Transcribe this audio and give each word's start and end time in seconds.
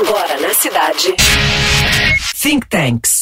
Agora 0.00 0.40
na 0.40 0.54
cidade. 0.54 1.14
Think 2.40 2.66
Tanks. 2.68 3.20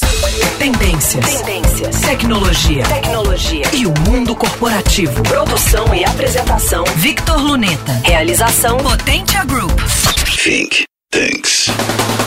Tendências. 0.60 1.42
Tendências. 1.42 2.00
Tecnologia. 2.02 2.84
Tecnologia. 2.84 3.65
E 3.75 3.84
o 3.84 3.92
mundo 4.08 4.36
corporativo. 4.36 5.20
Produção 5.25 5.92
e 5.92 6.04
apresentação. 6.04 6.84
Victor 6.94 7.42
Luneta. 7.42 7.92
Realização 8.04 8.77
Potentia 8.77 9.45
Group. 9.45 9.77
Think 10.41 10.84
Tanks. 11.11 11.66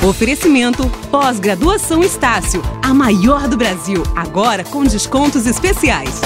Oferecimento 0.06 0.86
Pós-graduação 1.10 2.04
Estácio, 2.04 2.62
a 2.84 2.94
maior 2.94 3.48
do 3.48 3.56
Brasil, 3.56 4.04
agora 4.18 4.66
com 4.66 4.84
descontos 4.84 5.48
especiais. 5.48 6.20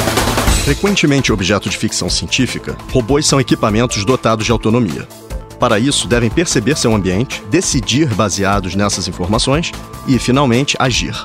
Frequentemente 0.63 1.31
objeto 1.31 1.69
de 1.69 1.77
ficção 1.77 2.09
científica, 2.09 2.75
robôs 2.91 3.27
são 3.27 3.39
equipamentos 3.39 4.03
dotados 4.03 4.47
de 4.47 4.51
autonomia. 4.51 5.07
Para 5.59 5.79
isso, 5.79 6.07
devem 6.07 6.29
perceber 6.29 6.77
seu 6.77 6.93
ambiente, 6.93 7.41
decidir 7.49 8.13
baseados 8.13 8.75
nessas 8.75 9.07
informações 9.07 9.71
e, 10.07 10.19
finalmente, 10.19 10.75
agir. 10.79 11.15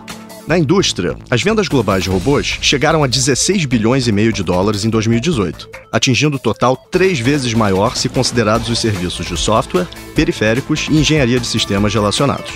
Na 0.46 0.58
indústria, 0.58 1.16
as 1.30 1.42
vendas 1.42 1.68
globais 1.68 2.02
de 2.02 2.10
robôs 2.10 2.58
chegaram 2.60 3.04
a 3.04 3.06
16 3.06 3.66
bilhões 3.66 4.08
e 4.08 4.12
meio 4.12 4.32
de 4.32 4.42
dólares 4.42 4.84
em 4.84 4.90
2018, 4.90 5.68
atingindo 5.92 6.38
o 6.38 6.40
total 6.40 6.76
três 6.76 7.20
vezes 7.20 7.54
maior 7.54 7.96
se 7.96 8.08
considerados 8.08 8.68
os 8.68 8.80
serviços 8.80 9.26
de 9.26 9.36
software, 9.36 9.86
periféricos 10.14 10.88
e 10.90 10.94
engenharia 10.94 11.38
de 11.38 11.46
sistemas 11.46 11.94
relacionados. 11.94 12.50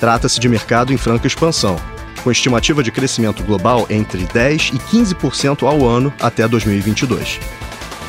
Trata-se 0.00 0.40
de 0.40 0.48
mercado 0.48 0.92
em 0.92 0.96
franca 0.96 1.26
expansão, 1.26 1.76
com 2.22 2.30
estimativa 2.30 2.82
de 2.82 2.90
crescimento 2.90 3.42
global 3.42 3.86
entre 3.90 4.24
10 4.24 4.72
e 4.74 4.78
15% 4.78 5.66
ao 5.66 5.86
ano 5.86 6.12
até 6.20 6.46
2022. 6.48 7.40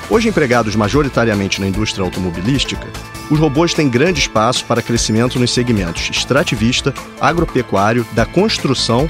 Hoje 0.10 0.28
empregados 0.28 0.76
majoritariamente 0.76 1.62
na 1.62 1.68
indústria 1.68 2.04
automobilística, 2.04 2.88
os 3.30 3.38
robôs 3.38 3.76
têm 3.76 3.88
grande 3.88 4.20
espaço 4.20 4.66
para 4.66 4.82
crescimento 4.82 5.40
nos 5.40 5.52
segmentos 5.52 6.10
extrativista, 6.10 6.92
agropecuário, 7.22 8.04
da 8.14 8.26
construção, 8.26 9.08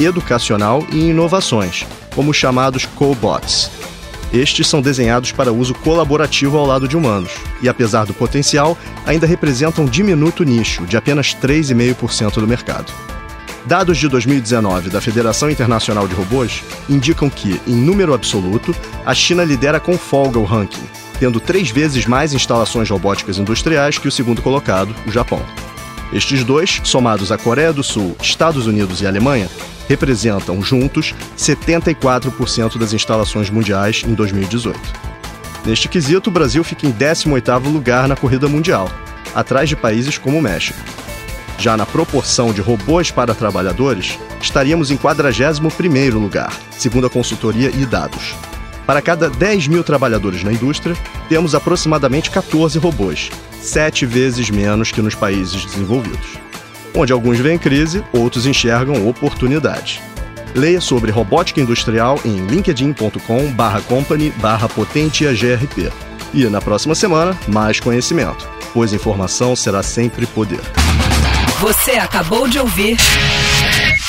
educacional 0.00 0.84
e 0.90 1.10
inovações, 1.10 1.86
como 2.16 2.32
os 2.32 2.36
chamados 2.36 2.84
cobots. 2.84 3.70
Estes 4.32 4.66
são 4.66 4.82
desenhados 4.82 5.30
para 5.30 5.52
uso 5.52 5.72
colaborativo 5.72 6.58
ao 6.58 6.66
lado 6.66 6.88
de 6.88 6.96
humanos, 6.96 7.30
e 7.62 7.68
apesar 7.68 8.04
do 8.04 8.14
potencial, 8.14 8.76
ainda 9.06 9.28
representam 9.28 9.84
um 9.84 9.88
diminuto 9.88 10.42
nicho 10.42 10.84
de 10.84 10.96
apenas 10.96 11.32
3,5% 11.32 12.34
do 12.34 12.46
mercado. 12.46 12.92
Dados 13.66 13.98
de 13.98 14.08
2019 14.08 14.88
da 14.88 15.00
Federação 15.00 15.50
Internacional 15.50 16.08
de 16.08 16.14
Robôs 16.14 16.62
indicam 16.88 17.28
que, 17.28 17.60
em 17.66 17.74
número 17.74 18.14
absoluto, 18.14 18.74
a 19.04 19.14
China 19.14 19.44
lidera 19.44 19.78
com 19.78 19.98
folga 19.98 20.38
o 20.38 20.44
ranking, 20.44 20.82
tendo 21.18 21.38
três 21.38 21.70
vezes 21.70 22.06
mais 22.06 22.32
instalações 22.32 22.88
robóticas 22.88 23.38
industriais 23.38 23.98
que 23.98 24.08
o 24.08 24.12
segundo 24.12 24.40
colocado, 24.40 24.94
o 25.06 25.12
Japão. 25.12 25.44
Estes 26.12 26.42
dois, 26.42 26.80
somados 26.82 27.30
à 27.30 27.38
Coreia 27.38 27.72
do 27.72 27.82
Sul, 27.84 28.16
Estados 28.20 28.66
Unidos 28.66 29.02
e 29.02 29.06
Alemanha, 29.06 29.48
representam 29.88 30.62
juntos 30.62 31.14
74% 31.36 32.78
das 32.78 32.92
instalações 32.92 33.50
mundiais 33.50 34.02
em 34.06 34.14
2018. 34.14 34.78
Neste 35.66 35.88
quesito, 35.88 36.30
o 36.30 36.32
Brasil 36.32 36.64
fica 36.64 36.86
em 36.86 36.92
18º 36.92 37.70
lugar 37.70 38.08
na 38.08 38.16
corrida 38.16 38.48
mundial, 38.48 38.90
atrás 39.34 39.68
de 39.68 39.76
países 39.76 40.16
como 40.16 40.38
o 40.38 40.42
México. 40.42 40.78
Já 41.60 41.76
na 41.76 41.84
proporção 41.84 42.54
de 42.54 42.62
robôs 42.62 43.10
para 43.10 43.34
trabalhadores, 43.34 44.18
estaríamos 44.40 44.90
em 44.90 44.96
41º 44.96 46.14
lugar, 46.14 46.50
segundo 46.70 47.06
a 47.06 47.10
consultoria 47.10 47.68
e 47.68 47.84
dados. 47.84 48.34
Para 48.86 49.02
cada 49.02 49.28
10 49.28 49.68
mil 49.68 49.84
trabalhadores 49.84 50.42
na 50.42 50.54
indústria, 50.54 50.96
temos 51.28 51.54
aproximadamente 51.54 52.30
14 52.30 52.78
robôs, 52.78 53.30
sete 53.60 54.06
vezes 54.06 54.48
menos 54.48 54.90
que 54.90 55.02
nos 55.02 55.14
países 55.14 55.66
desenvolvidos. 55.66 56.38
Onde 56.94 57.12
alguns 57.12 57.38
veem 57.38 57.58
crise, 57.58 58.02
outros 58.10 58.46
enxergam 58.46 59.06
oportunidade. 59.06 60.00
Leia 60.54 60.80
sobre 60.80 61.12
robótica 61.12 61.60
industrial 61.60 62.18
em 62.24 62.38
linkedin.com/company 62.46 64.32
potentiagrp. 64.74 65.92
E 66.32 66.44
na 66.46 66.62
próxima 66.62 66.94
semana, 66.94 67.38
mais 67.46 67.78
conhecimento, 67.78 68.48
pois 68.72 68.94
informação 68.94 69.54
será 69.54 69.82
sempre 69.82 70.26
poder. 70.26 70.62
Você 71.60 71.92
acabou 71.92 72.48
de 72.48 72.58
ouvir 72.58 72.96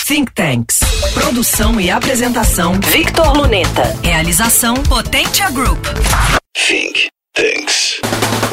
Think 0.07 0.31
Tanks. 0.31 0.79
Produção 1.13 1.81
e 1.81 1.91
apresentação 1.91 2.79
Victor 2.79 3.35
Luneta. 3.35 4.00
Realização 4.01 4.75
Potentia 4.75 5.50
Group. 5.50 5.85
Think 6.53 7.09
Tanks. 7.34 8.00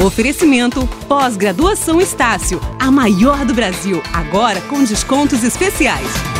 Oferecimento 0.05 0.85
Pós-graduação 1.07 2.01
Estácio, 2.01 2.59
a 2.77 2.91
maior 2.91 3.45
do 3.45 3.53
Brasil, 3.53 4.03
agora 4.11 4.59
com 4.63 4.83
descontos 4.83 5.45
especiais. 5.45 6.38